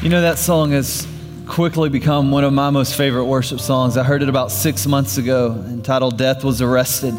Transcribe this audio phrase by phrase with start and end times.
[0.00, 1.08] You know, that song has
[1.48, 3.96] quickly become one of my most favorite worship songs.
[3.96, 7.14] I heard it about six months ago entitled Death Was Arrested.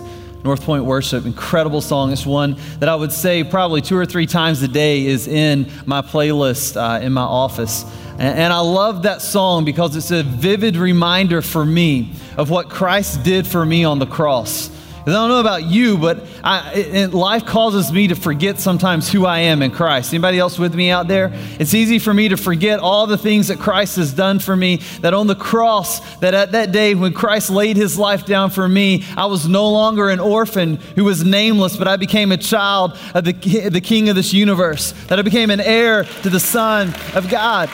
[0.46, 2.14] North Point Worship, incredible song.
[2.14, 5.70] It's one that I would say probably two or three times a day is in
[5.86, 7.84] my playlist uh, in my office.
[8.14, 12.70] And, and I love that song because it's a vivid reminder for me of what
[12.70, 14.70] Christ did for me on the cross.
[15.12, 19.26] I don't know about you, but I, it, life causes me to forget sometimes who
[19.26, 20.14] I am in Christ.
[20.14, 21.32] Anybody else with me out there?
[21.60, 24.78] It's easy for me to forget all the things that Christ has done for me.
[25.02, 28.68] That on the cross, that at that day when Christ laid his life down for
[28.68, 32.98] me, I was no longer an orphan who was nameless, but I became a child
[33.14, 33.34] of the,
[33.70, 34.92] the King of this universe.
[35.08, 37.70] That I became an heir to the Son of God.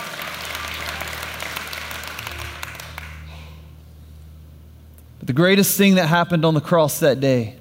[5.25, 7.55] The greatest thing that happened on the cross that day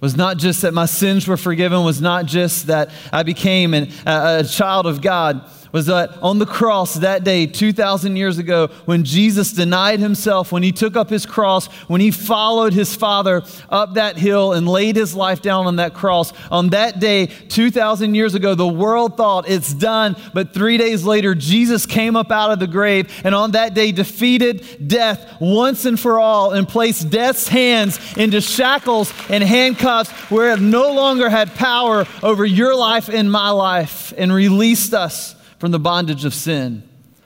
[0.00, 3.90] was not just that my sins were forgiven, was not just that I became an,
[4.04, 8.68] a, a child of God, was that on the cross that day, 2,000 years ago,
[8.84, 13.42] when Jesus denied himself, when he took up his cross, when he followed his Father
[13.68, 18.14] up that hill and laid his life down on that cross, on that day, 2,000
[18.14, 20.16] years ago, the world thought it's done.
[20.34, 23.92] But three days later, Jesus came up out of the grave and on that day
[23.92, 30.52] defeated death once and for all and placed death's hands into shackles and handcuffs where
[30.52, 35.70] it no longer had power over your life and my life and released us from
[35.70, 36.82] the bondage of sin,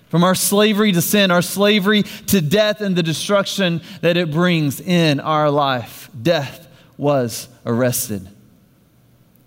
[0.08, 4.80] from our slavery to sin, our slavery to death and the destruction that it brings
[4.80, 6.10] in our life.
[6.20, 8.28] Death was arrested.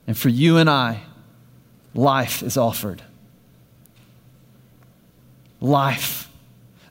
[0.08, 1.02] And for you and I,
[1.94, 3.02] life is offered.
[5.62, 6.23] Life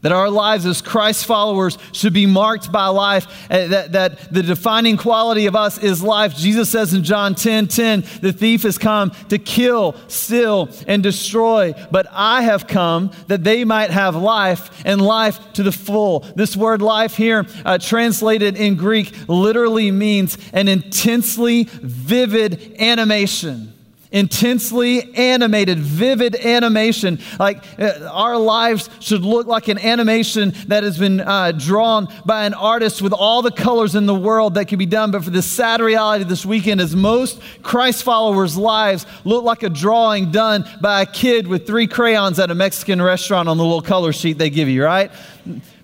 [0.03, 4.43] that our lives as Christ followers should be marked by life, uh, that, that the
[4.43, 6.37] defining quality of us is life.
[6.37, 11.75] Jesus says in John 10 10, the thief has come to kill, steal, and destroy,
[11.91, 16.21] but I have come that they might have life and life to the full.
[16.37, 23.73] This word life here, uh, translated in Greek, literally means an intensely vivid animation
[24.13, 27.19] intensely animated, vivid animation.
[27.39, 32.45] Like uh, our lives should look like an animation that has been uh, drawn by
[32.45, 35.11] an artist with all the colors in the world that can be done.
[35.11, 39.71] But for the sad reality this weekend is most Christ followers' lives look like a
[39.71, 43.83] drawing done by a kid with three crayons at a Mexican restaurant on the little
[43.83, 45.11] color sheet they give you, right?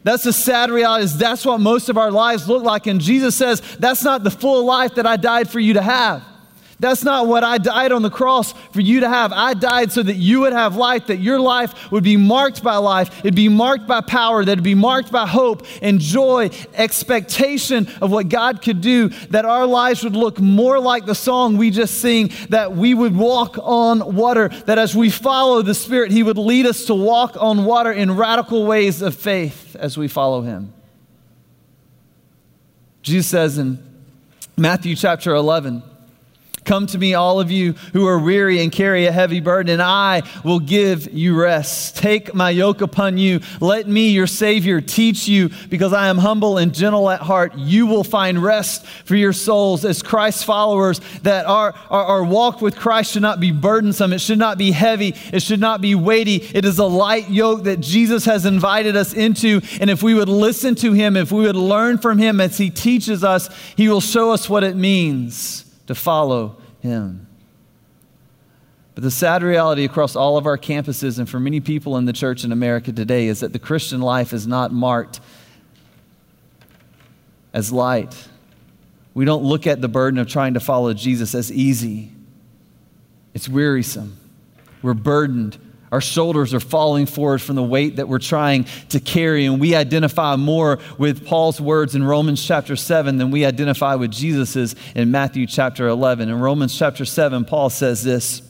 [0.05, 2.87] That's the sad reality is that's what most of our lives look like.
[2.87, 6.23] And Jesus says, that's not the full life that I died for you to have.
[6.81, 9.33] That's not what I died on the cross for you to have.
[9.33, 12.77] I died so that you would have life, that your life would be marked by
[12.77, 17.89] life, it'd be marked by power, that it'd be marked by hope and joy, expectation
[18.01, 21.73] of what God could do, that our lives would look more like the song we
[21.73, 26.23] just sing, that we would walk on water, that as we follow the Spirit, He
[26.23, 30.43] would lead us to walk on water in radical ways of faith as we follow
[30.43, 30.73] Him.
[33.03, 33.83] Jesus says in
[34.57, 35.83] Matthew chapter 11,
[36.69, 39.81] Come to me, all of you who are weary and carry a heavy burden, and
[39.81, 41.97] I will give you rest.
[41.97, 43.41] Take my yoke upon you.
[43.59, 47.57] Let me, your Savior, teach you, because I am humble and gentle at heart.
[47.57, 52.61] You will find rest for your souls as Christ's followers, that our, our, our walk
[52.61, 54.13] with Christ should not be burdensome.
[54.13, 55.15] It should not be heavy.
[55.33, 56.35] It should not be weighty.
[56.53, 59.63] It is a light yoke that Jesus has invited us into.
[59.81, 62.69] And if we would listen to him, if we would learn from him as he
[62.69, 67.27] teaches us, he will show us what it means to follow him.
[68.95, 72.13] But the sad reality across all of our campuses and for many people in the
[72.13, 75.21] church in America today is that the Christian life is not marked
[77.53, 78.29] as light.
[79.15, 82.13] We don't look at the burden of trying to follow Jesus as easy.
[83.35, 84.19] It's wearisome.
[84.83, 85.59] We're burdened
[85.91, 89.75] our shoulders are falling forward from the weight that we're trying to carry, and we
[89.75, 95.11] identify more with Paul's words in Romans chapter 7 than we identify with Jesus's in
[95.11, 96.29] Matthew chapter 11.
[96.29, 98.43] In Romans chapter 7, Paul says this.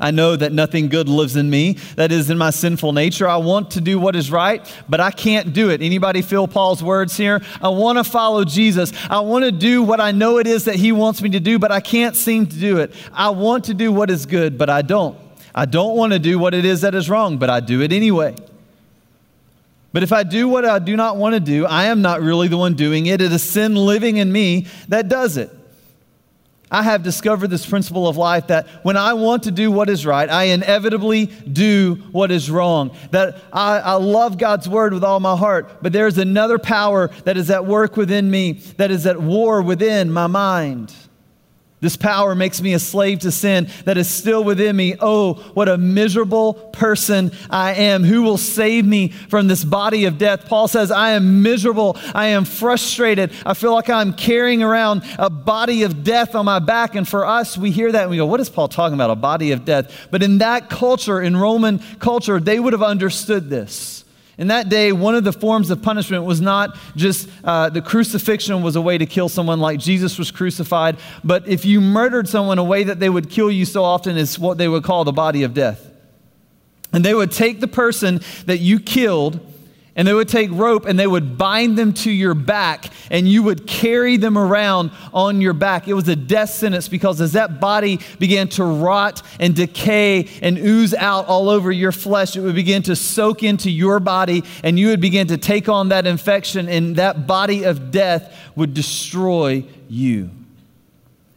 [0.00, 3.28] I know that nothing good lives in me, that is in my sinful nature.
[3.28, 5.82] I want to do what is right, but I can't do it.
[5.82, 7.40] Anybody feel Paul's words here?
[7.60, 8.92] I want to follow Jesus.
[9.10, 11.58] I want to do what I know it is that he wants me to do,
[11.58, 12.94] but I can't seem to do it.
[13.12, 15.18] I want to do what is good, but I don't.
[15.54, 17.92] I don't want to do what it is that is wrong, but I do it
[17.92, 18.34] anyway.
[19.92, 22.48] But if I do what I do not want to do, I am not really
[22.48, 23.20] the one doing it.
[23.20, 25.50] It is sin living in me that does it.
[26.72, 30.06] I have discovered this principle of life that when I want to do what is
[30.06, 32.96] right, I inevitably do what is wrong.
[33.10, 37.08] That I, I, love God's word with all my heart, but there is another power
[37.24, 40.94] that is at work within me, that is at war within my mind.
[41.82, 44.94] This power makes me a slave to sin that is still within me.
[45.00, 48.04] Oh, what a miserable person I am.
[48.04, 50.46] Who will save me from this body of death?
[50.46, 51.98] Paul says, I am miserable.
[52.14, 53.32] I am frustrated.
[53.44, 56.94] I feel like I'm carrying around a body of death on my back.
[56.94, 59.10] And for us, we hear that and we go, What is Paul talking about?
[59.10, 60.06] A body of death.
[60.12, 64.01] But in that culture, in Roman culture, they would have understood this.
[64.38, 68.62] In that day, one of the forms of punishment was not just uh, the crucifixion
[68.62, 72.58] was a way to kill someone like Jesus was crucified, but if you murdered someone,
[72.58, 75.12] a way that they would kill you so often is what they would call the
[75.12, 75.90] body of death.
[76.94, 79.40] And they would take the person that you killed
[79.94, 83.42] and they would take rope and they would bind them to your back, and you
[83.42, 85.88] would carry them around on your back.
[85.88, 90.58] It was a death sentence because as that body began to rot and decay and
[90.58, 94.78] ooze out all over your flesh, it would begin to soak into your body, and
[94.78, 99.64] you would begin to take on that infection, and that body of death would destroy
[99.88, 100.30] you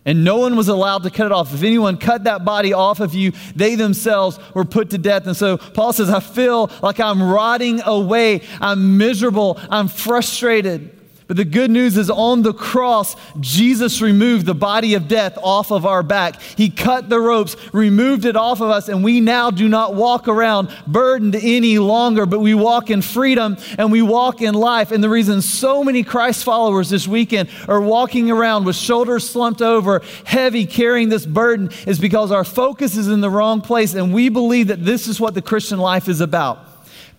[0.06, 1.54] and no one was allowed to cut it off.
[1.54, 5.26] If anyone cut that body off of you, they themselves were put to death.
[5.26, 8.42] And so Paul says, I feel like I'm rotting away.
[8.62, 9.60] I'm miserable.
[9.70, 10.95] I'm frustrated.
[11.28, 15.72] But the good news is on the cross, Jesus removed the body of death off
[15.72, 16.40] of our back.
[16.40, 20.28] He cut the ropes, removed it off of us, and we now do not walk
[20.28, 24.92] around burdened any longer, but we walk in freedom and we walk in life.
[24.92, 29.64] And the reason so many Christ followers this weekend are walking around with shoulders slumped
[29.64, 34.14] over, heavy, carrying this burden, is because our focus is in the wrong place, and
[34.14, 36.65] we believe that this is what the Christian life is about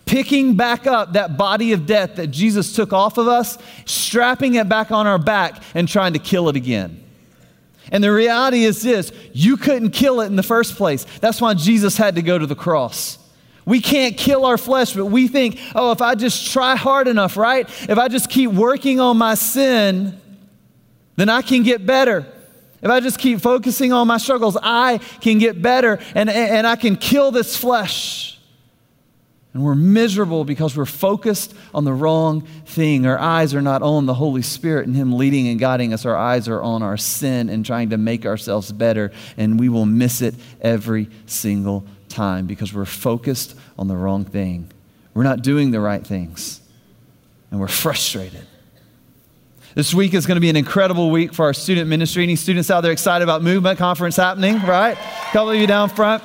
[0.07, 4.67] picking back up that body of death that Jesus took off of us, strapping it
[4.67, 7.03] back on our back, and trying to kill it again.
[7.91, 11.05] And the reality is this you couldn't kill it in the first place.
[11.19, 13.19] That's why Jesus had to go to the cross.
[13.65, 17.35] We can't kill our flesh, but we think, oh, if I just try hard enough,
[17.35, 17.67] right?
[17.89, 20.19] If I just keep working on my sin,
[21.17, 22.25] then I can get better.
[22.81, 26.77] If I just keep focusing on my struggles, I can get better and, and I
[26.77, 28.36] can kill this flesh.
[29.57, 33.07] And we're miserable because we're focused on the wrong thing.
[33.07, 36.05] Our eyes are not on the Holy Spirit and Him leading and guiding us.
[36.05, 39.11] Our eyes are on our sin and trying to make ourselves better.
[39.35, 44.69] And we will miss it every single time because we're focused on the wrong thing.
[45.15, 46.61] We're not doing the right things.
[47.49, 48.45] And we're frustrated.
[49.73, 52.21] This week is going to be an incredible week for our student ministry.
[52.21, 54.95] Any students out there excited about Movement Conference happening, right?
[54.95, 56.21] A couple of you down front.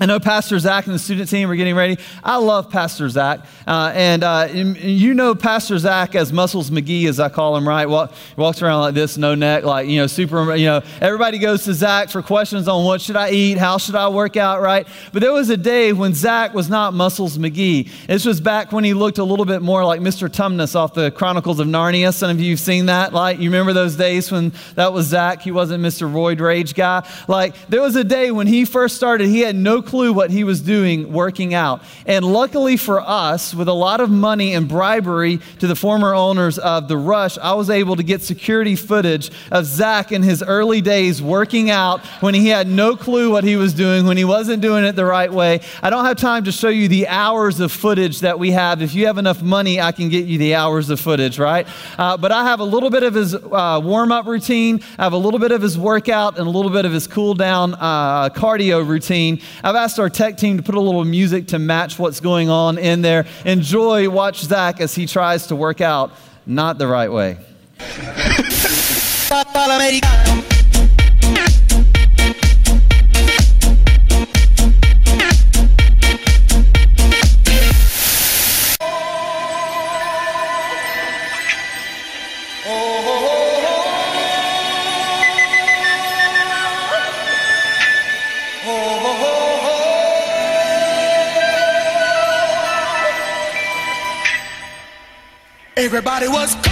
[0.00, 1.98] I know Pastor Zach and the student team are getting ready.
[2.24, 3.40] I love Pastor Zach.
[3.66, 7.84] Uh, and uh, you know Pastor Zach as Muscles McGee, as I call him, right?
[7.86, 11.64] Walk, walks around like this, no neck, like, you know, super, you know, everybody goes
[11.64, 14.88] to Zach for questions on what should I eat, how should I work out, right?
[15.12, 17.90] But there was a day when Zach was not Muscles McGee.
[18.06, 20.26] This was back when he looked a little bit more like Mr.
[20.26, 22.14] Tumnus off the Chronicles of Narnia.
[22.14, 23.12] Some of you have seen that.
[23.12, 25.42] Like, you remember those days when that was Zach?
[25.42, 26.10] He wasn't Mr.
[26.10, 27.06] Roid Rage guy.
[27.28, 30.44] Like, there was a day when he first started, he had no clue what he
[30.44, 31.82] was doing working out.
[32.06, 36.58] And luckily for us, with a lot of money and bribery to the former owners
[36.58, 40.80] of The Rush, I was able to get security footage of Zach in his early
[40.80, 44.62] days working out when he had no clue what he was doing, when he wasn't
[44.62, 45.60] doing it the right way.
[45.82, 48.82] I don't have time to show you the hours of footage that we have.
[48.82, 51.66] If you have enough money, I can get you the hours of footage, right?
[51.98, 55.12] Uh, but I have a little bit of his uh, warm up routine, I have
[55.12, 58.28] a little bit of his workout, and a little bit of his cool down uh,
[58.30, 59.40] cardio routine.
[59.72, 62.76] I've asked our tech team to put a little music to match what's going on
[62.76, 63.24] in there.
[63.46, 66.12] Enjoy, watch Zach as he tries to work out
[66.44, 67.38] not the right way.
[95.94, 96.71] Everybody was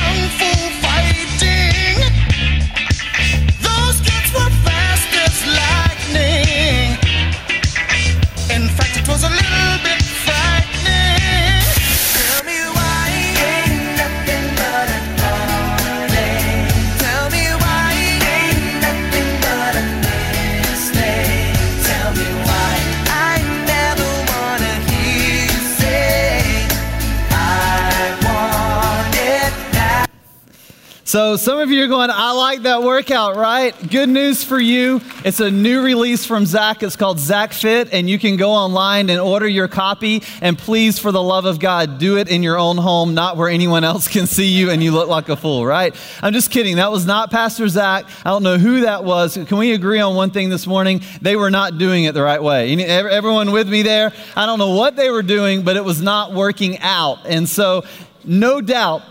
[31.10, 33.74] So, some of you are going, I like that workout, right?
[33.90, 35.00] Good news for you.
[35.24, 36.84] It's a new release from Zach.
[36.84, 40.22] It's called Zach Fit, and you can go online and order your copy.
[40.40, 43.48] And please, for the love of God, do it in your own home, not where
[43.48, 45.96] anyone else can see you and you look like a fool, right?
[46.22, 46.76] I'm just kidding.
[46.76, 48.04] That was not Pastor Zach.
[48.24, 49.34] I don't know who that was.
[49.34, 51.02] Can we agree on one thing this morning?
[51.20, 52.72] They were not doing it the right way.
[52.84, 54.12] Everyone with me there?
[54.36, 57.26] I don't know what they were doing, but it was not working out.
[57.26, 57.82] And so,
[58.24, 59.02] no doubt,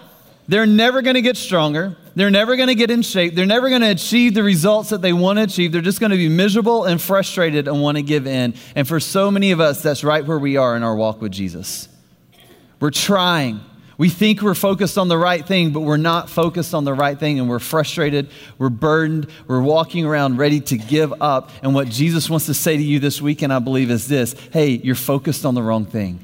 [0.49, 1.95] they're never going to get stronger.
[2.15, 3.35] They're never going to get in shape.
[3.35, 5.71] They're never going to achieve the results that they want to achieve.
[5.71, 8.55] They're just going to be miserable and frustrated and want to give in.
[8.75, 11.31] And for so many of us, that's right where we are in our walk with
[11.31, 11.87] Jesus.
[12.79, 13.59] We're trying.
[13.99, 17.19] We think we're focused on the right thing, but we're not focused on the right
[17.19, 21.51] thing, and we're frustrated, we're burdened, we're walking around ready to give up.
[21.61, 24.69] And what Jesus wants to say to you this weekend, I believe, is this hey,
[24.69, 26.23] you're focused on the wrong thing.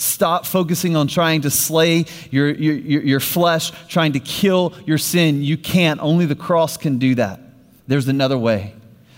[0.00, 5.42] Stop focusing on trying to slay your, your, your, flesh, trying to kill your sin.
[5.42, 6.00] You can't.
[6.00, 7.40] Only the cross can do that.
[7.86, 8.74] There's another way.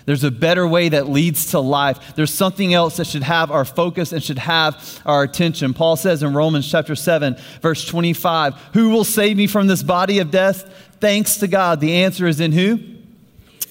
[0.06, 2.16] There's a better way that leads to life.
[2.16, 5.72] There's something else that should have our focus and should have our attention.
[5.72, 10.18] Paul says in Romans chapter 7, verse 25, Who will save me from this body
[10.18, 10.68] of death?
[10.98, 11.78] Thanks to God.
[11.78, 12.80] The answer is in who?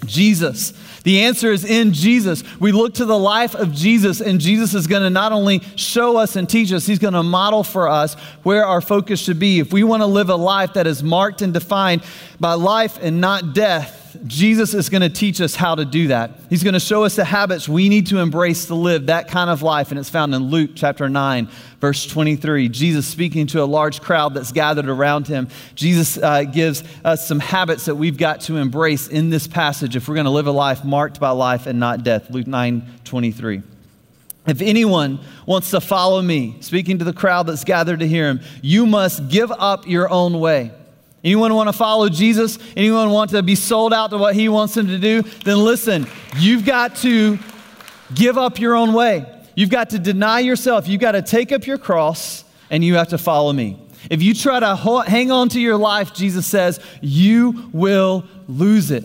[0.06, 0.74] Jesus.
[1.04, 2.44] The answer is in Jesus.
[2.60, 6.18] We look to the life of Jesus, and Jesus is going to not only show
[6.18, 9.60] us and teach us, he's going to model for us where our focus should be.
[9.60, 12.04] If we want to live a life that is marked and defined
[12.40, 16.32] by life and not death, Jesus is going to teach us how to do that.
[16.50, 19.50] He's going to show us the habits we need to embrace to live that kind
[19.50, 19.92] of life.
[19.92, 21.50] And it's found in Luke chapter 9,
[21.80, 22.70] verse 23.
[22.70, 25.48] Jesus speaking to a large crowd that's gathered around him.
[25.76, 30.08] Jesus uh, gives us some habits that we've got to embrace in this passage if
[30.08, 32.30] we're going to live a life marked by life and not death.
[32.30, 33.62] Luke 9, 23.
[34.48, 38.42] If anyone wants to follow me, speaking to the crowd that's gathered to hear him,
[38.62, 40.72] you must give up your own way
[41.24, 42.58] Anyone want to follow Jesus?
[42.76, 45.22] Anyone want to be sold out to what he wants them to do?
[45.22, 47.38] Then listen, you've got to
[48.14, 49.26] give up your own way.
[49.56, 50.88] You've got to deny yourself.
[50.88, 53.78] You've got to take up your cross and you have to follow me.
[54.10, 54.76] If you try to
[55.06, 59.04] hang on to your life, Jesus says, you will lose it.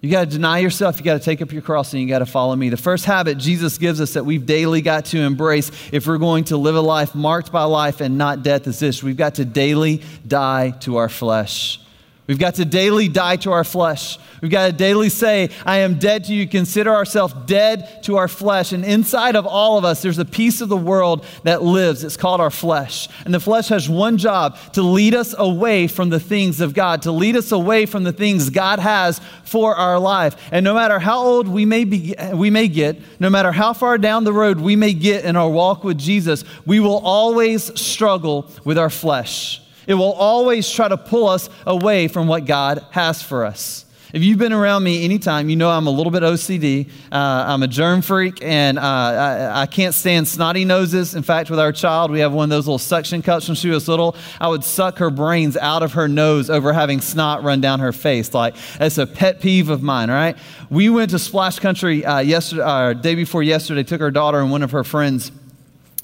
[0.00, 0.98] You got to deny yourself.
[0.98, 2.68] You got to take up your cross and you got to follow me.
[2.68, 6.44] The first habit Jesus gives us that we've daily got to embrace if we're going
[6.44, 9.44] to live a life marked by life and not death is this we've got to
[9.44, 11.80] daily die to our flesh.
[12.28, 14.18] We've got to daily die to our flesh.
[14.42, 16.46] We've got to daily say, I am dead to you.
[16.46, 18.72] Consider ourselves dead to our flesh.
[18.72, 22.04] And inside of all of us, there's a piece of the world that lives.
[22.04, 23.08] It's called our flesh.
[23.24, 27.00] And the flesh has one job to lead us away from the things of God,
[27.02, 30.36] to lead us away from the things God has for our life.
[30.52, 33.96] And no matter how old we may, be, we may get, no matter how far
[33.96, 38.50] down the road we may get in our walk with Jesus, we will always struggle
[38.64, 39.62] with our flesh.
[39.88, 43.86] It will always try to pull us away from what God has for us.
[44.12, 46.88] If you've been around me anytime, you know I'm a little bit OCD.
[47.12, 51.14] Uh, I'm a germ freak, and uh, I, I, can't stand snotty noses.
[51.14, 53.68] In fact, with our child, we have one of those little suction cups when she
[53.68, 54.16] was little.
[54.40, 57.92] I would suck her brains out of her nose over having snot run down her
[57.92, 58.32] face.
[58.32, 60.38] Like, that's a pet peeve of mine, right?
[60.70, 64.50] We went to Splash Country uh, yesterday, uh, day before yesterday, took our daughter and
[64.50, 65.32] one of her friends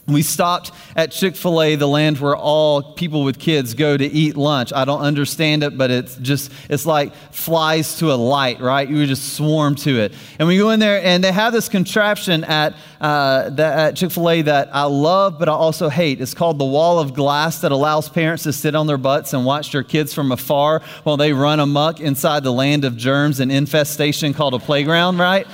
[0.07, 4.05] we stopped at Chick fil A, the land where all people with kids go to
[4.05, 4.73] eat lunch.
[4.73, 8.87] I don't understand it, but it's just, it's like flies to a light, right?
[8.87, 10.13] You would just swarm to it.
[10.39, 14.29] And we go in there, and they have this contraption at, uh, at Chick fil
[14.29, 16.21] A that I love, but I also hate.
[16.21, 19.47] It's called the wall of glass that allows parents to sit on their butts and
[19.47, 23.51] watch their kids from afar while they run amuck inside the land of germs and
[23.51, 25.47] infestation called a playground, right?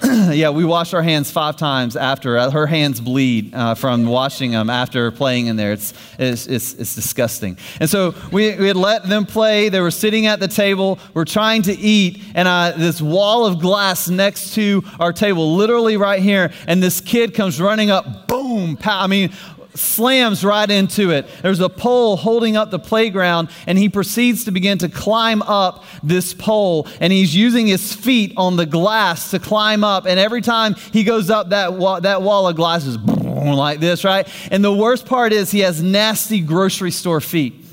[0.30, 2.38] yeah, we wash our hands five times after.
[2.38, 5.72] Uh, her hands bleed uh, from washing them after playing in there.
[5.72, 7.58] It's, it's, it's, it's disgusting.
[7.80, 9.68] And so we, we had let them play.
[9.68, 10.98] They were sitting at the table.
[11.14, 15.96] We're trying to eat, and uh, this wall of glass next to our table, literally
[15.96, 19.00] right here, and this kid comes running up, boom, pow.
[19.00, 19.32] I mean,
[19.74, 21.26] slams right into it.
[21.42, 25.84] There's a pole holding up the playground, and he proceeds to begin to climb up
[26.02, 26.86] this pole.
[27.00, 30.06] And he's using his feet on the glass to climb up.
[30.06, 34.04] And every time he goes up, that wall, that wall of glass is like this,
[34.04, 34.28] right?
[34.50, 37.64] And the worst part is he has nasty grocery store feet.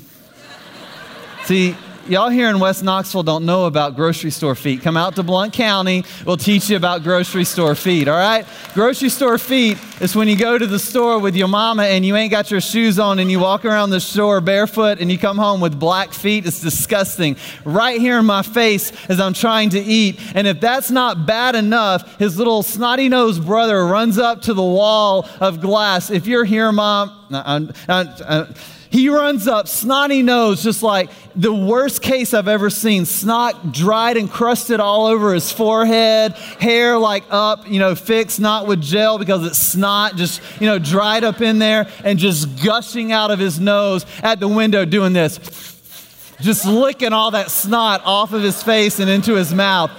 [1.44, 1.76] See,
[2.08, 4.82] y'all here in West Knoxville don't know about grocery store feet.
[4.82, 8.46] Come out to Blount County, we'll teach you about grocery store feet, all right?
[8.74, 12.14] Grocery store feet is when you go to the store with your mama and you
[12.14, 15.36] ain't got your shoes on and you walk around the store barefoot and you come
[15.36, 16.46] home with black feet.
[16.46, 17.36] It's disgusting.
[17.64, 20.20] Right here in my face as I'm trying to eat.
[20.34, 24.62] And if that's not bad enough, his little snotty nosed brother runs up to the
[24.62, 26.10] wall of glass.
[26.10, 28.46] If you're here, mom, uh, uh, uh,
[28.90, 33.04] he runs up, snotty nose, just like the worst case I've ever seen.
[33.04, 38.66] Snot dried and crusted all over his forehead, hair like up, you know, fixed, not
[38.66, 43.12] with gel because it's snot, just, you know, dried up in there and just gushing
[43.12, 45.38] out of his nose at the window doing this.
[46.40, 49.90] Just licking all that snot off of his face and into his mouth.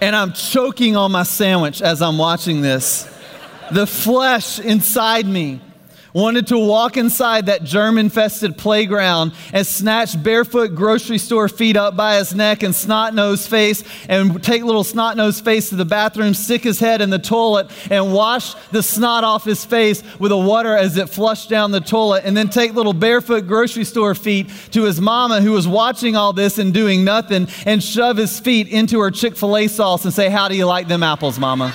[0.00, 3.08] And I'm choking on my sandwich as I'm watching this.
[3.72, 5.60] The flesh inside me
[6.12, 11.96] wanted to walk inside that germ infested playground and snatch barefoot grocery store feet up
[11.96, 15.84] by his neck and snot nosed face and take little snot nosed face to the
[15.84, 20.30] bathroom, stick his head in the toilet and wash the snot off his face with
[20.30, 24.14] the water as it flushed down the toilet, and then take little barefoot grocery store
[24.14, 28.38] feet to his mama who was watching all this and doing nothing and shove his
[28.40, 31.38] feet into her Chick fil A sauce and say, How do you like them apples,
[31.38, 31.74] mama?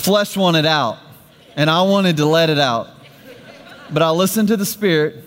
[0.00, 0.98] Flesh wanted out,
[1.56, 2.88] and I wanted to let it out.
[3.92, 5.24] But I listened to the Spirit,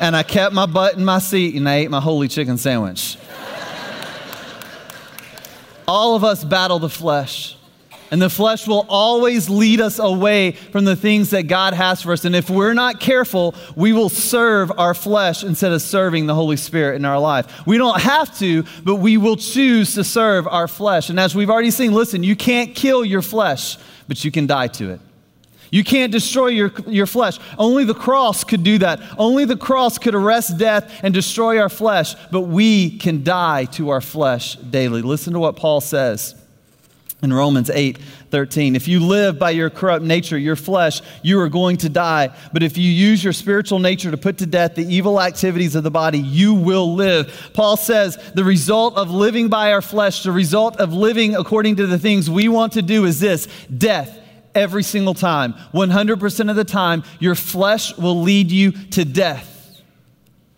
[0.00, 3.18] and I kept my butt in my seat, and I ate my holy chicken sandwich.
[5.86, 7.56] All of us battle the flesh.
[8.10, 12.12] And the flesh will always lead us away from the things that God has for
[12.12, 12.24] us.
[12.24, 16.56] And if we're not careful, we will serve our flesh instead of serving the Holy
[16.56, 17.64] Spirit in our life.
[17.66, 21.08] We don't have to, but we will choose to serve our flesh.
[21.08, 24.66] And as we've already seen, listen, you can't kill your flesh, but you can die
[24.68, 25.00] to it.
[25.70, 27.38] You can't destroy your, your flesh.
[27.56, 29.00] Only the cross could do that.
[29.18, 33.90] Only the cross could arrest death and destroy our flesh, but we can die to
[33.90, 35.00] our flesh daily.
[35.00, 36.34] Listen to what Paul says
[37.22, 37.98] in Romans 8
[38.30, 38.76] 13.
[38.76, 42.34] If you live by your corrupt nature, your flesh, you are going to die.
[42.52, 45.82] But if you use your spiritual nature to put to death the evil activities of
[45.82, 47.50] the body, you will live.
[47.52, 51.86] Paul says the result of living by our flesh, the result of living according to
[51.86, 54.18] the things we want to do is this death.
[54.54, 59.46] Every single time, 100% of the time, your flesh will lead you to death.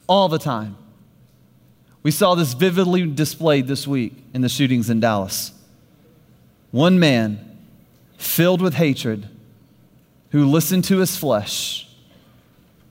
[0.06, 0.76] All the time.
[2.02, 5.52] We saw this vividly displayed this week in the shootings in Dallas.
[6.72, 7.58] One man
[8.16, 9.28] filled with hatred
[10.30, 11.88] who listened to his flesh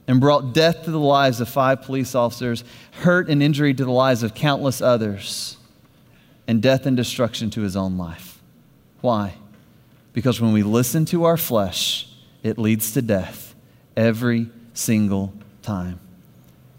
[0.07, 3.91] and brought death to the lives of five police officers, hurt and injury to the
[3.91, 5.57] lives of countless others,
[6.47, 8.41] and death and destruction to his own life.
[8.99, 9.35] Why?
[10.13, 12.07] Because when we listen to our flesh,
[12.43, 13.55] it leads to death
[13.95, 16.00] every single time.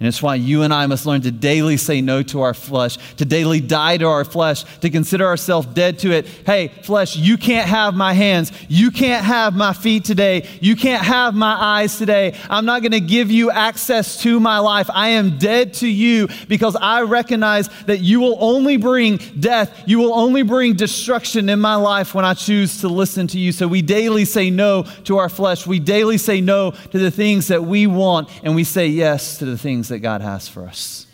[0.03, 2.99] And it's why you and I must learn to daily say no to our flesh,
[3.19, 6.27] to daily die to our flesh, to consider ourselves dead to it.
[6.27, 8.51] Hey, flesh, you can't have my hands.
[8.69, 10.49] You can't have my feet today.
[10.61, 12.37] You can't have my eyes today.
[12.51, 14.91] I'm not going to give you access to my life.
[14.93, 19.85] I am dead to you because I recognize that you will only bring death.
[19.87, 23.53] You will only bring destruction in my life when I choose to listen to you.
[23.53, 25.65] So we daily say no to our flesh.
[25.65, 29.45] We daily say no to the things that we want, and we say yes to
[29.45, 31.07] the things that God has for us.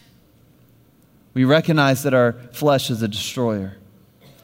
[1.34, 3.76] We recognize that our flesh is a destroyer.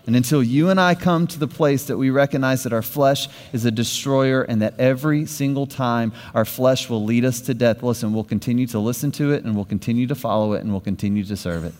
[0.07, 3.27] And until you and I come to the place that we recognize that our flesh
[3.55, 7.83] is a destroyer and that every single time our flesh will lead us to death,
[7.83, 10.81] listen, we'll continue to listen to it and we'll continue to follow it and we'll
[10.81, 11.75] continue to serve it.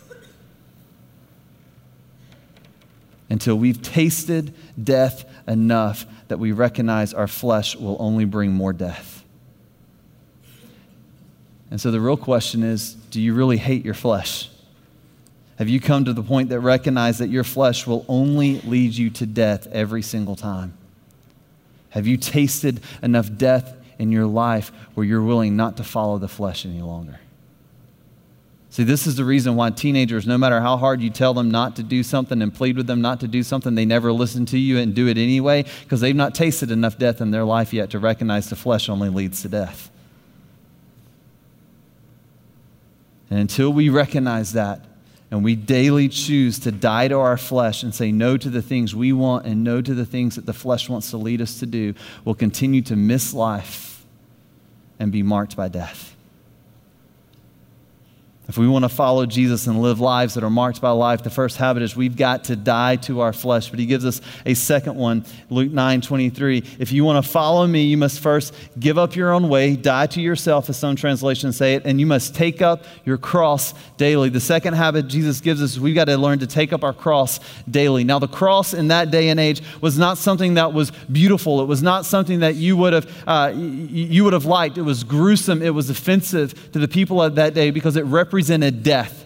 [3.29, 9.14] Until we've tasted death enough that we recognize our flesh will only bring more death.
[11.75, 14.49] And so the real question is do you really hate your flesh?
[15.59, 19.11] Have you come to the point that recognize that your flesh will only lead you
[19.11, 20.75] to death every single time?
[21.91, 26.29] Have you tasted enough death in your life where you're willing not to follow the
[26.29, 27.19] flesh any longer?
[28.71, 31.75] See, this is the reason why teenagers, no matter how hard you tell them not
[31.75, 34.59] to do something and plead with them not to do something, they never listen to
[34.59, 37.91] you and do it anyway because they've not tasted enough death in their life yet
[37.91, 39.91] to recognize the flesh only leads to death.
[43.31, 44.85] And until we recognize that
[45.31, 48.95] and we daily choose to die to our flesh and say no to the things
[48.95, 51.67] we want and no to the things that the flesh wants to lead us to
[51.67, 54.05] do, we'll continue to miss life
[54.99, 56.14] and be marked by death.
[58.47, 61.31] If we want to follow Jesus and live lives that are marked by life, the
[61.31, 63.71] first habit is we've got to die to our flesh.
[63.71, 66.63] But he gives us a second one, Luke 9 23.
[66.79, 70.09] If you want to follow me, you must first give up your own way, die
[70.09, 74.29] to yourself, as some translations say it, and you must take up your cross daily.
[74.29, 77.41] The second habit Jesus gives us we've got to learn to take up our cross
[77.71, 78.05] daily.
[78.05, 81.67] Now, the cross in that day and age was not something that was beautiful, it
[81.67, 84.77] was not something that you would have, uh, you would have liked.
[84.77, 88.34] It was gruesome, it was offensive to the people of that day because it represented
[88.35, 89.25] represented death.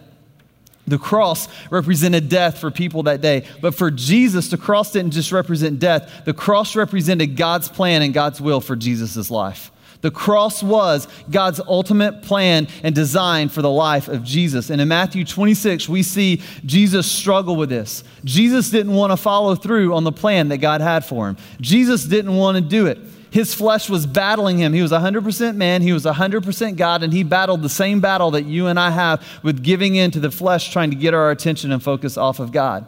[0.86, 3.46] The cross represented death for people that day.
[3.62, 8.12] But for Jesus, the cross didn't just represent death, the cross represented God's plan and
[8.12, 9.70] God's will for Jesus' life.
[10.02, 14.68] The cross was God's ultimate plan and design for the life of Jesus.
[14.68, 18.04] And in Matthew 26, we see Jesus struggle with this.
[18.24, 22.04] Jesus didn't want to follow through on the plan that God had for him, Jesus
[22.04, 22.98] didn't want to do it.
[23.30, 24.72] His flesh was battling him.
[24.72, 28.44] He was 100% man, he was 100% God, and he battled the same battle that
[28.44, 31.72] you and I have with giving in to the flesh, trying to get our attention
[31.72, 32.86] and focus off of God.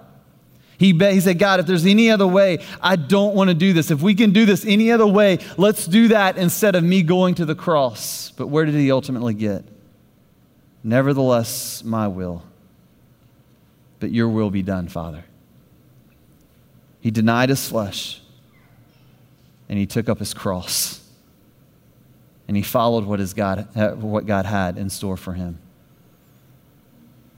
[0.79, 3.91] He, he said, God, if there's any other way, I don't want to do this.
[3.91, 7.35] If we can do this any other way, let's do that instead of me going
[7.35, 8.31] to the cross.
[8.31, 9.63] But where did he ultimately get?
[10.83, 12.43] Nevertheless, my will,
[13.99, 15.25] but your will be done, Father.
[17.03, 18.23] He denied his flesh
[19.71, 21.01] and he took up his cross
[22.49, 23.69] and he followed what, his God,
[24.03, 25.61] what God had in store for him.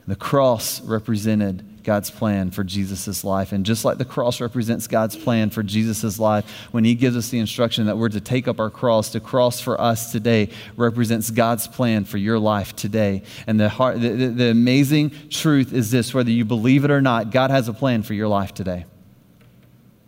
[0.07, 3.53] The cross represented God's plan for Jesus' life.
[3.53, 7.29] And just like the cross represents God's plan for Jesus' life, when He gives us
[7.29, 11.31] the instruction that we're to take up our cross, the cross for us today represents
[11.31, 13.23] God's plan for your life today.
[13.47, 17.03] And the, heart, the, the, the amazing truth is this whether you believe it or
[17.03, 18.87] not, God has a plan for your life today.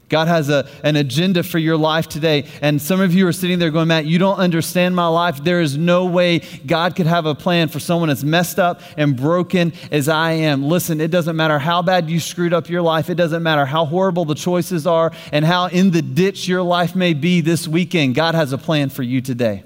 [0.09, 2.47] God has a, an agenda for your life today.
[2.61, 5.43] And some of you are sitting there going, Matt, you don't understand my life.
[5.43, 9.17] There is no way God could have a plan for someone as messed up and
[9.17, 10.65] broken as I am.
[10.65, 13.85] Listen, it doesn't matter how bad you screwed up your life, it doesn't matter how
[13.85, 18.15] horrible the choices are and how in the ditch your life may be this weekend.
[18.15, 19.65] God has a plan for you today.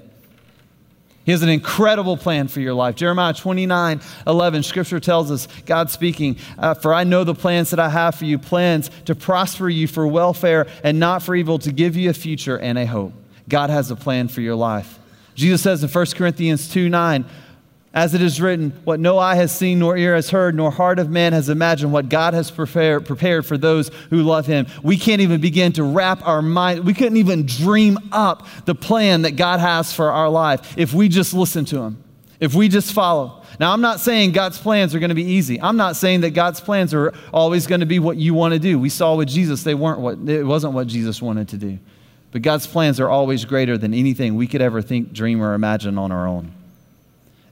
[1.29, 2.95] He has an incredible plan for your life.
[2.95, 7.79] Jeremiah 29 11, scripture tells us, God speaking, uh, For I know the plans that
[7.79, 11.71] I have for you, plans to prosper you for welfare and not for evil, to
[11.71, 13.13] give you a future and a hope.
[13.47, 14.97] God has a plan for your life.
[15.35, 17.25] Jesus says in 1 Corinthians 2 9,
[17.93, 20.99] as it is written, what no eye has seen, nor ear has heard, nor heart
[20.99, 24.67] of man has imagined, what God has prepared, prepared for those who love him.
[24.83, 29.23] We can't even begin to wrap our mind, we couldn't even dream up the plan
[29.23, 32.03] that God has for our life if we just listen to him,
[32.39, 33.41] if we just follow.
[33.59, 35.59] Now, I'm not saying God's plans are going to be easy.
[35.59, 38.59] I'm not saying that God's plans are always going to be what you want to
[38.59, 38.77] do.
[38.79, 41.79] We saw with Jesus, they weren't what, it wasn't what Jesus wanted to do.
[42.31, 45.97] But God's plans are always greater than anything we could ever think, dream, or imagine
[45.97, 46.53] on our own.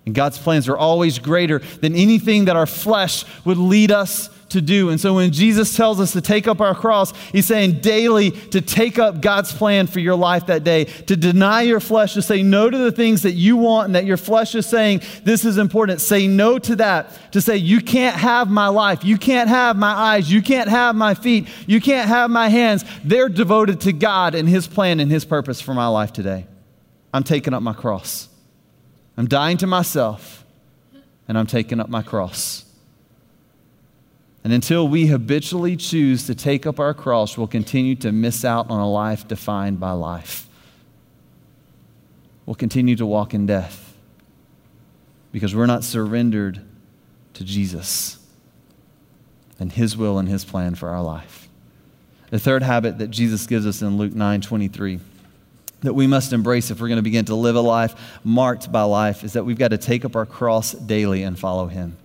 [0.08, 4.62] And God's plans are always greater than anything that our flesh would lead us to
[4.62, 4.88] do.
[4.88, 8.62] And so when Jesus tells us to take up our cross, he's saying daily to
[8.62, 12.42] take up God's plan for your life that day, to deny your flesh, to say
[12.42, 15.58] no to the things that you want and that your flesh is saying, this is
[15.58, 16.00] important.
[16.00, 19.04] Say no to that, to say, you can't have my life.
[19.04, 20.32] You can't have my eyes.
[20.32, 21.50] You can't have my feet.
[21.66, 22.86] You can't have my hands.
[23.04, 26.48] They're devoted to God and his plan and his purpose for my life today.
[27.14, 28.30] I'm taking up my cross.
[29.18, 30.46] I'm dying to myself
[31.28, 32.64] and I'm taking up my cross.
[34.44, 38.70] And until we habitually choose to take up our cross, we'll continue to miss out
[38.70, 40.48] on a life defined by life.
[42.46, 43.94] We'll continue to walk in death
[45.34, 46.62] because we're not surrendered
[47.34, 48.20] to Jesus
[49.60, 51.50] and His will and His plan for our life.
[52.30, 55.00] The third habit that Jesus gives us in Luke 9 23
[55.82, 58.82] that we must embrace if we're going to begin to live a life marked by
[58.84, 61.98] life is that we've got to take up our cross daily and follow Him.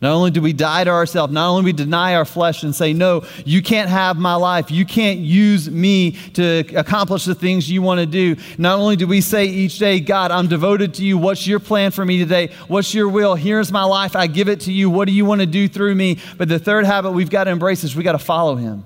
[0.00, 2.72] Not only do we die to ourselves, not only do we deny our flesh and
[2.72, 4.70] say, No, you can't have my life.
[4.70, 8.36] You can't use me to accomplish the things you want to do.
[8.58, 11.18] Not only do we say each day, God, I'm devoted to you.
[11.18, 12.50] What's your plan for me today?
[12.68, 13.34] What's your will?
[13.34, 14.14] Here's my life.
[14.14, 14.88] I give it to you.
[14.88, 16.18] What do you want to do through me?
[16.36, 18.84] But the third habit we've got to embrace is we got to follow Him.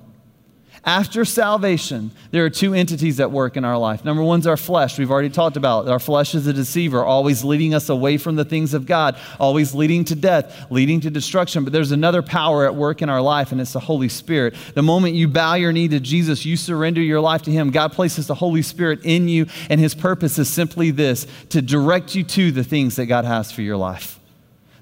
[0.85, 4.03] After salvation, there are two entities that work in our life.
[4.03, 4.99] Number one is our flesh.
[4.99, 8.43] We've already talked about our flesh is a deceiver, always leading us away from the
[8.43, 11.63] things of God, always leading to death, leading to destruction.
[11.63, 14.55] But there's another power at work in our life, and it's the Holy Spirit.
[14.73, 17.71] The moment you bow your knee to Jesus, you surrender your life to Him.
[17.71, 22.13] God places the Holy Spirit in you, and His purpose is simply this to direct
[22.13, 24.19] you to the things that God has for your life.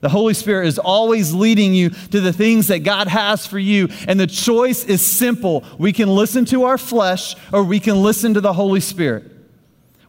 [0.01, 3.87] The Holy Spirit is always leading you to the things that God has for you.
[4.07, 5.63] And the choice is simple.
[5.77, 9.31] We can listen to our flesh or we can listen to the Holy Spirit.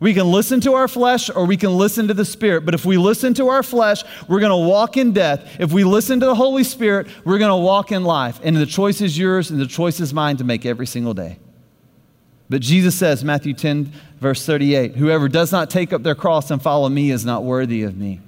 [0.01, 2.65] We can listen to our flesh or we can listen to the Spirit.
[2.65, 5.61] But if we listen to our flesh, we're going to walk in death.
[5.61, 8.41] If we listen to the Holy Spirit, we're going to walk in life.
[8.43, 11.39] And the choice is yours and the choice is mine to make every single day.
[12.49, 16.61] But Jesus says, Matthew 10, verse 38, whoever does not take up their cross and
[16.61, 18.21] follow me is not worthy of me.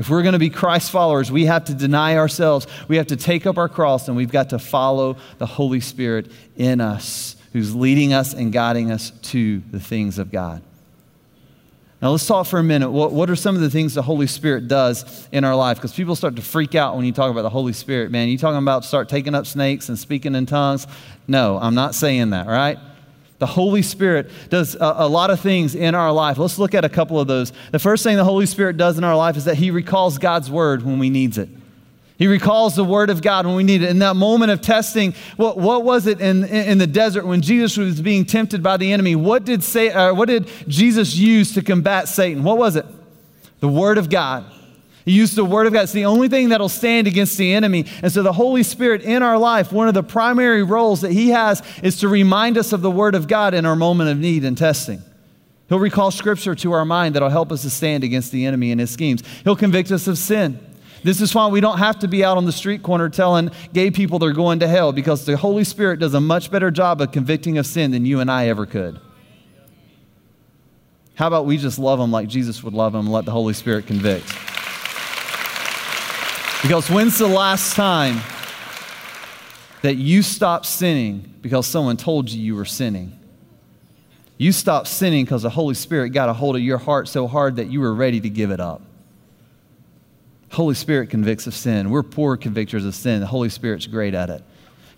[0.00, 2.66] If we're going to be Christ followers, we have to deny ourselves.
[2.88, 6.32] We have to take up our cross and we've got to follow the Holy Spirit
[6.56, 10.62] in us, who's leading us and guiding us to the things of God.
[12.00, 12.90] Now, let's talk for a minute.
[12.90, 15.76] What, what are some of the things the Holy Spirit does in our life?
[15.76, 18.10] Because people start to freak out when you talk about the Holy Spirit.
[18.10, 20.86] Man, you talking about start taking up snakes and speaking in tongues?
[21.28, 22.78] No, I'm not saying that, right?
[23.40, 26.36] The Holy Spirit does a, a, lot of things in our life.
[26.36, 27.54] Let's look at a couple of those.
[27.72, 30.50] The first thing the Holy Spirit does in our life is that He recalls God's
[30.50, 31.48] word when we needs it.
[32.18, 33.88] He recalls the word of God when we need it.
[33.88, 37.78] In that moment of testing, what, what was it in, in the desert when Jesus
[37.78, 39.16] was being tempted by the enemy?
[39.16, 42.44] What did, say, uh, what did Jesus use to combat Satan?
[42.44, 42.84] What was it?
[43.60, 44.44] The word of God.
[45.10, 45.82] He used the word of God.
[45.82, 47.84] It's the only thing that'll stand against the enemy.
[48.00, 51.30] And so the Holy Spirit in our life, one of the primary roles that he
[51.30, 54.44] has is to remind us of the word of God in our moment of need
[54.44, 55.02] and testing.
[55.68, 58.80] He'll recall scripture to our mind that'll help us to stand against the enemy and
[58.80, 59.24] his schemes.
[59.42, 60.64] He'll convict us of sin.
[61.02, 63.90] This is why we don't have to be out on the street corner telling gay
[63.90, 67.10] people they're going to hell because the Holy Spirit does a much better job of
[67.10, 69.00] convicting of sin than you and I ever could.
[71.16, 73.54] How about we just love them like Jesus would love them and let the Holy
[73.54, 74.32] Spirit convict?
[76.62, 78.20] Because when's the last time
[79.80, 83.18] that you stopped sinning because someone told you you were sinning?
[84.36, 87.56] You stopped sinning because the Holy Spirit got a hold of your heart so hard
[87.56, 88.82] that you were ready to give it up.
[90.50, 91.90] Holy Spirit convicts of sin.
[91.90, 93.20] We're poor convictors of sin.
[93.20, 94.42] The Holy Spirit's great at it.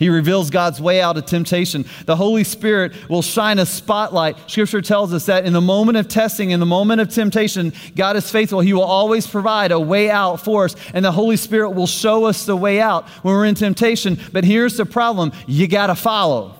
[0.03, 1.85] He reveals God's way out of temptation.
[2.07, 4.37] The Holy Spirit will shine a spotlight.
[4.51, 8.17] Scripture tells us that in the moment of testing, in the moment of temptation, God
[8.17, 8.59] is faithful.
[8.59, 12.25] He will always provide a way out for us, and the Holy Spirit will show
[12.25, 14.19] us the way out when we're in temptation.
[14.33, 16.57] But here's the problem you got to follow.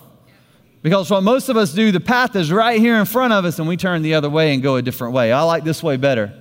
[0.81, 3.59] Because what most of us do, the path is right here in front of us,
[3.59, 5.33] and we turn the other way and go a different way.
[5.33, 6.33] I like this way better.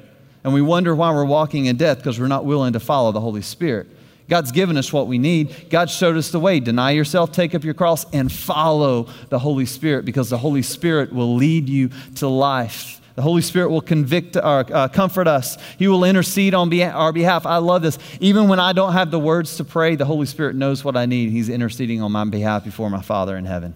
[0.45, 3.21] And we wonder why we're walking in death because we're not willing to follow the
[3.21, 3.88] Holy Spirit.
[4.28, 5.68] God's given us what we need.
[5.68, 6.61] God showed us the way.
[6.61, 11.12] Deny yourself, take up your cross, and follow the Holy Spirit because the Holy Spirit
[11.12, 13.00] will lead you to life.
[13.14, 15.58] The Holy Spirit will convict or uh, uh, comfort us.
[15.78, 17.44] He will intercede on our behalf.
[17.44, 17.98] I love this.
[18.20, 21.04] Even when I don't have the words to pray, the Holy Spirit knows what I
[21.04, 21.30] need.
[21.30, 23.74] He's interceding on my behalf before my Father in heaven.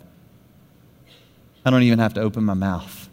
[1.64, 3.05] I don't even have to open my mouth.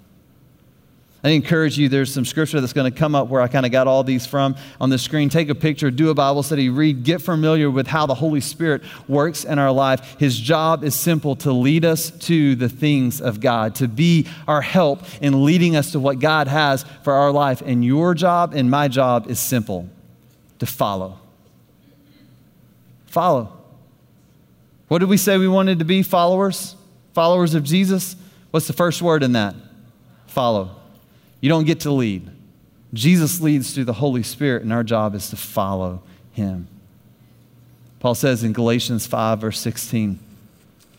[1.26, 3.72] I encourage you, there's some scripture that's going to come up where I kind of
[3.72, 5.30] got all these from on the screen.
[5.30, 8.82] Take a picture, do a Bible study, read, get familiar with how the Holy Spirit
[9.08, 10.18] works in our life.
[10.20, 14.62] His job is simple to lead us to the things of God, to be our
[14.62, 17.62] help in leading us to what God has for our life.
[17.66, 19.88] And your job and my job is simple
[20.60, 21.20] to follow.
[23.06, 23.58] Follow.
[24.90, 26.04] What did we say we wanted to be?
[26.04, 26.76] Followers?
[27.14, 28.18] Followers of Jesus?
[28.52, 29.56] What's the first word in that?
[30.28, 30.83] Follow.
[31.44, 32.32] You don't get to lead.
[32.94, 36.02] Jesus leads through the Holy Spirit, and our job is to follow
[36.32, 36.70] him.
[38.00, 40.20] Paul says in Galatians 5, verse 16,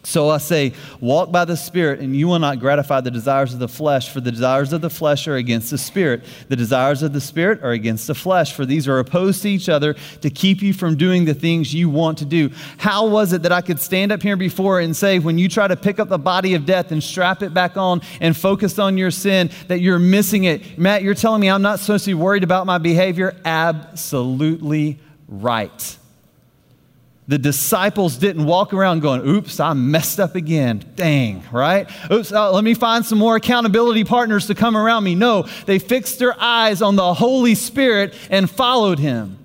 [0.04, 3.58] so I say, walk by the Spirit, and you will not gratify the desires of
[3.58, 6.24] the flesh, for the desires of the flesh are against the Spirit.
[6.48, 9.68] The desires of the Spirit are against the flesh, for these are opposed to each
[9.68, 12.50] other to keep you from doing the things you want to do.
[12.76, 15.68] How was it that I could stand up here before and say, when you try
[15.68, 18.98] to pick up the body of death and strap it back on and focus on
[18.98, 20.78] your sin, that you're missing it?
[20.78, 23.34] Matt, you're telling me I'm not supposed to be worried about my behavior?
[23.44, 25.98] Absolutely right.
[27.26, 30.84] The disciples didn't walk around going, oops, I messed up again.
[30.94, 31.88] Dang, right?
[32.10, 35.14] Oops, uh, let me find some more accountability partners to come around me.
[35.14, 39.38] No, they fixed their eyes on the Holy Spirit and followed him.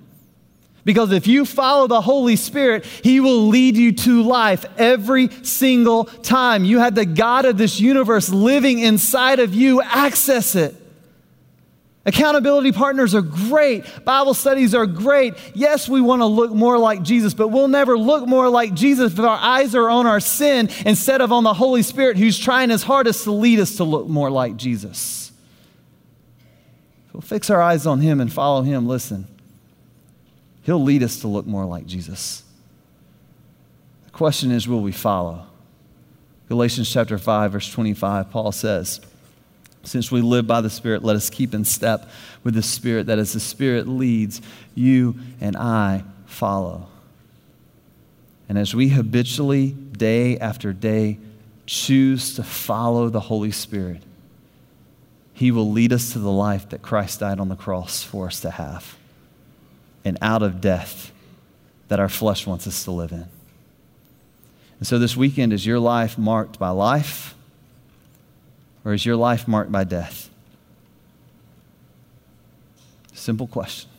[0.83, 6.05] Because if you follow the Holy Spirit, He will lead you to life every single
[6.05, 6.65] time.
[6.65, 10.75] You have the God of this universe living inside of you, access it.
[12.05, 13.83] Accountability partners are great.
[14.05, 15.33] Bible studies are great.
[15.53, 19.13] Yes, we want to look more like Jesus, but we'll never look more like Jesus
[19.13, 22.69] if our eyes are on our sin instead of on the Holy Spirit who's trying
[22.69, 25.31] his hardest to lead us to look more like Jesus.
[27.07, 29.27] If we'll fix our eyes on him and follow him, listen,
[30.63, 32.43] he'll lead us to look more like Jesus.
[34.05, 35.47] The question is, will we follow?
[36.47, 39.01] Galatians chapter 5, verse 25, Paul says,
[39.83, 42.09] since we live by the Spirit, let us keep in step
[42.43, 44.41] with the Spirit, that as the Spirit leads,
[44.75, 46.87] you and I follow.
[48.47, 51.19] And as we habitually, day after day,
[51.65, 54.01] choose to follow the Holy Spirit,
[55.33, 58.41] He will lead us to the life that Christ died on the cross for us
[58.41, 58.97] to have,
[60.03, 61.11] and out of death
[61.87, 63.25] that our flesh wants us to live in.
[64.79, 67.35] And so this weekend is your life marked by life
[68.85, 70.29] or is your life marked by death?
[73.13, 73.89] Simple question.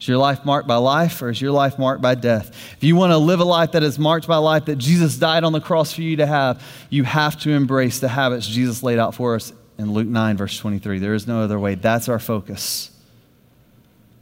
[0.00, 2.50] Is your life marked by life or is your life marked by death?
[2.76, 5.44] If you want to live a life that is marked by life that Jesus died
[5.44, 8.98] on the cross for you to have, you have to embrace the habits Jesus laid
[8.98, 10.98] out for us in Luke 9, verse 23.
[10.98, 11.74] There is no other way.
[11.74, 12.90] That's our focus.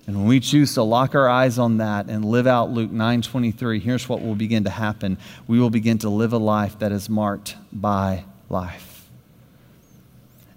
[0.07, 3.81] And when we choose to lock our eyes on that and live out Luke 9:23,
[3.81, 5.17] here's what will begin to happen.
[5.47, 8.92] We will begin to live a life that is marked by life.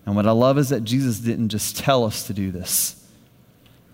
[0.06, 3.04] And what I love is that Jesus didn't just tell us to do this.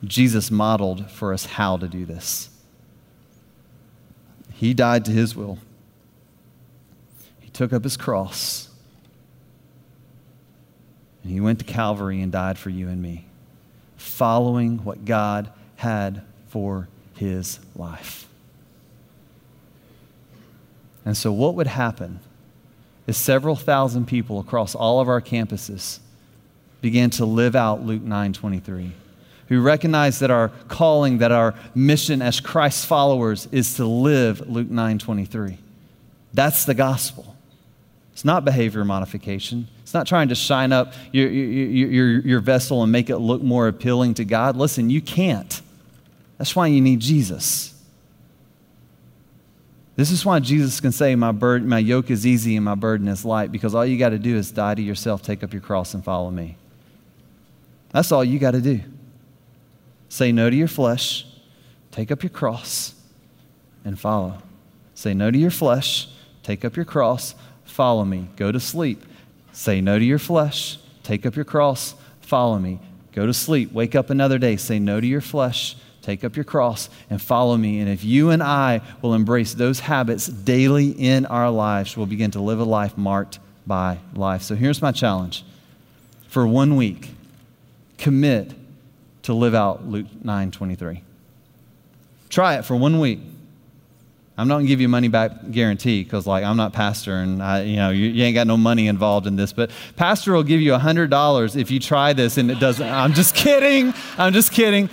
[0.03, 2.49] Jesus modeled for us how to do this.
[4.53, 5.57] He died to his will.
[7.39, 8.69] He took up his cross.
[11.23, 13.25] And he went to Calvary and died for you and me
[14.01, 18.27] following what God had for his life.
[21.05, 22.19] And so, what would happen
[23.11, 25.99] is several thousand people across all of our campuses
[26.81, 28.93] began to live out Luke 9 23,
[29.49, 34.69] who recognize that our calling, that our mission as Christ's followers is to live Luke
[34.69, 35.57] 9 23.
[36.33, 37.35] That's the gospel.
[38.13, 39.67] It's not behavior modification.
[39.83, 43.41] It's not trying to shine up your, your, your, your, vessel and make it look
[43.41, 44.55] more appealing to God.
[44.55, 45.61] Listen, you can't.
[46.37, 47.70] That's why you need Jesus.
[49.95, 53.25] This is why Jesus can say, my, my yoke is easy and my burden is
[53.25, 55.93] light, because all you got to do is die to yourself, take up your cross,
[55.93, 56.57] and follow me.
[57.91, 58.81] That's all you got to do.
[60.09, 61.25] Say no to your flesh,
[61.91, 62.93] take up your cross,
[63.83, 64.41] and follow.
[64.95, 66.07] Say no to your flesh,
[66.43, 68.29] take up your cross, follow me.
[68.35, 69.03] Go to sleep.
[69.53, 70.77] Say no to your flesh.
[71.03, 71.95] Take up your cross.
[72.21, 72.79] Follow me.
[73.13, 73.71] Go to sleep.
[73.71, 74.55] Wake up another day.
[74.55, 75.75] Say no to your flesh.
[76.01, 77.79] Take up your cross and follow me.
[77.79, 82.31] And if you and I will embrace those habits daily in our lives, we'll begin
[82.31, 84.41] to live a life marked by life.
[84.41, 85.43] So here's my challenge
[86.27, 87.09] for one week
[87.97, 88.53] commit
[89.23, 91.03] to live out Luke 9 23.
[92.29, 93.19] Try it for one week.
[94.37, 97.61] I'm not gonna give you money back guarantee because, like, I'm not pastor and I,
[97.61, 99.53] you know you, you, ain't got no money involved in this.
[99.53, 102.87] But pastor will give you hundred dollars if you try this and it doesn't.
[102.87, 103.93] I'm just kidding.
[104.17, 104.89] I'm just kidding.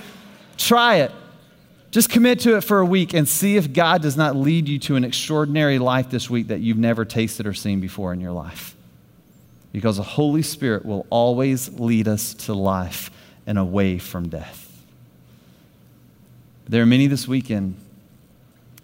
[0.59, 1.13] Try it.
[1.91, 4.79] Just commit to it for a week and see if God does not lead you
[4.81, 8.33] to an extraordinary life this week that you've never tasted or seen before in your
[8.33, 8.77] life.
[9.73, 13.11] Because the Holy Spirit will always lead us to life
[13.47, 14.67] and away from death.
[16.69, 17.77] There are many this weekend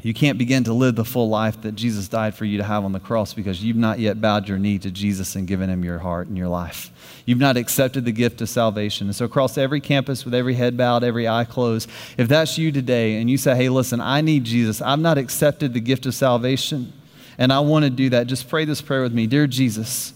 [0.04, 2.84] you can't begin to live the full life that Jesus died for you to have
[2.84, 5.82] on the cross because you've not yet bowed your knee to Jesus and given him
[5.82, 6.92] your heart and your life.
[7.24, 9.06] You've not accepted the gift of salvation.
[9.06, 11.88] And so, across every campus, with every head bowed, every eye closed,
[12.18, 15.72] if that's you today and you say, hey, listen, I need Jesus, I've not accepted
[15.72, 16.92] the gift of salvation,
[17.38, 20.12] and I want to do that, just pray this prayer with me Dear Jesus,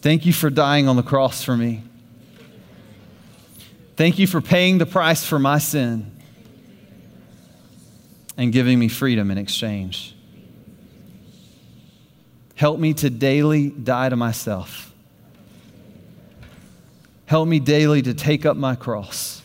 [0.00, 1.82] thank you for dying on the cross for me.
[3.96, 6.17] Thank you for paying the price for my sin
[8.38, 10.14] and giving me freedom in exchange.
[12.54, 14.94] Help me to daily die to myself.
[17.26, 19.42] Help me daily to take up my cross.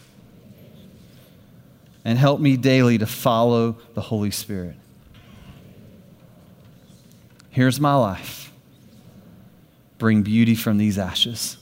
[2.05, 4.75] And help me daily to follow the Holy Spirit.
[7.49, 8.51] Here's my life.
[9.97, 11.57] Bring beauty from these ashes.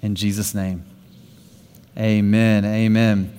[0.00, 0.84] In Jesus' name,
[1.96, 2.64] amen.
[2.64, 3.38] Amen.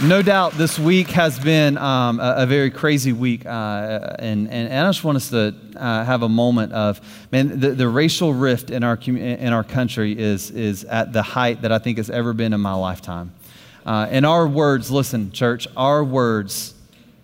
[0.00, 3.44] No doubt this week has been um, a, a, very crazy week.
[3.44, 7.00] Uh, and, and, and, I just want us to uh, have a moment of,
[7.32, 11.62] man, the, the racial rift in our, in our country is, is at the height
[11.62, 13.34] that I think has ever been in my lifetime.
[13.84, 16.74] Uh, and our words, listen, church, our words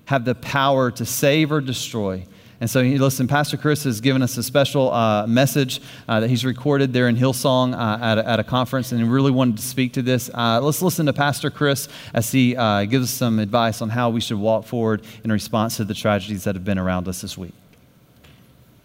[0.07, 2.27] have the power to save or destroy.
[2.65, 6.47] And so, listen, Pastor Chris has given us a special uh, message uh, that he's
[6.47, 9.63] recorded there in Hillsong uh, at, a, at, a, conference, and he really wanted to
[9.63, 10.31] speak to this.
[10.33, 14.09] Uh, let's listen to Pastor Chris as he uh, gives us some advice on how
[14.09, 17.37] we should walk forward in response to the tragedies that have been around us this
[17.37, 17.53] week.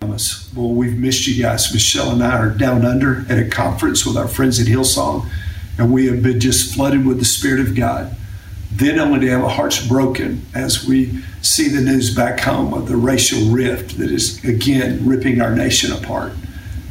[0.01, 1.73] Well, we've missed you guys.
[1.73, 5.25] Michelle and I are down under at a conference with our friends at Hillsong,
[5.77, 8.13] and we have been just flooded with the Spirit of God.
[8.71, 12.87] Then only to have our hearts broken as we see the news back home of
[12.87, 16.33] the racial rift that is again ripping our nation apart.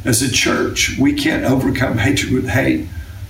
[0.05, 2.87] As a church, we can't overcome hatred with hate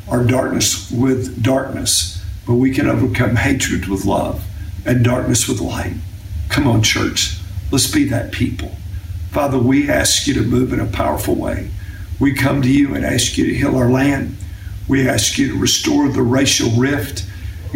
[0.07, 4.43] or darkness with darkness, but we can overcome hatred with love
[4.85, 5.93] and darkness with light.
[6.49, 7.38] Come on, church,
[7.71, 8.75] let's be that people.
[9.31, 11.69] Father, we ask you to move in a powerful way.
[12.19, 14.35] We come to you and ask you to heal our land.
[14.88, 17.25] We ask you to restore the racial rift.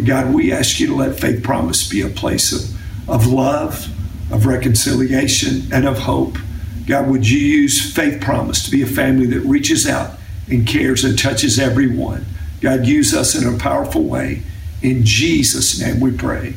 [0.02, 2.74] God, we ask you to let Faith Promise be a place of
[3.08, 3.88] of love,
[4.32, 6.38] of reconciliation, and of hope.
[6.86, 11.04] God, would you use Faith Promise to be a family that reaches out and cares
[11.04, 12.24] and touches everyone?
[12.60, 14.42] God, use us in a powerful way.
[14.82, 16.54] In Jesus' name we pray.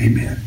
[0.00, 0.40] Amen.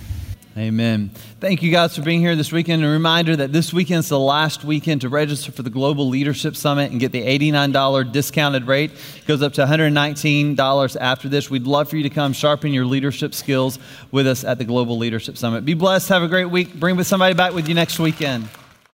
[0.57, 1.11] Amen.
[1.43, 2.85] Thank you guys for being here this weekend.
[2.85, 6.55] A reminder that this weekend is the last weekend to register for the Global Leadership
[6.55, 8.91] Summit and get the $89 discounted rate.
[8.91, 11.49] It goes up to $119 after this.
[11.49, 13.77] We'd love for you to come sharpen your leadership skills
[14.09, 15.65] with us at the Global Leadership Summit.
[15.65, 16.07] Be blessed.
[16.07, 16.75] Have a great week.
[16.75, 18.47] Bring with somebody back with you next weekend.